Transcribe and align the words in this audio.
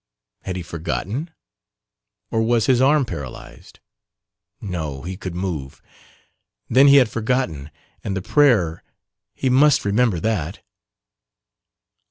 Had 0.41 0.55
he 0.55 0.63
forgotten? 0.63 1.29
or 2.31 2.41
was 2.41 2.65
his 2.65 2.81
arm 2.81 3.05
paralyzed? 3.05 3.79
No 4.59 5.03
he 5.03 5.15
could 5.15 5.35
not 5.35 5.41
move. 5.41 5.79
Then 6.67 6.87
he 6.87 6.95
had 6.95 7.07
forgotten 7.07 7.69
and 8.03 8.17
the 8.17 8.21
prayer 8.23 8.81
he 9.35 9.47
must 9.47 9.85
remember 9.85 10.19
that. 10.19 10.61